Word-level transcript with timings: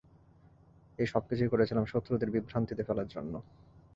এই 0.99 1.07
সবকিছুই 1.07 1.51
করেছিলাম 1.53 1.85
শত্রুদের 1.91 2.33
বিভ্রান্তিতে 2.35 2.83
ফেলার 2.87 3.07
জন্য। 3.07 3.33